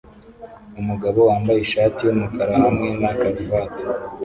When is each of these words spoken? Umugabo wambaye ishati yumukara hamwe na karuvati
Umugabo 0.81 1.19
wambaye 1.29 1.59
ishati 1.61 1.99
yumukara 2.03 2.53
hamwe 2.63 2.87
na 3.01 3.09
karuvati 3.19 3.83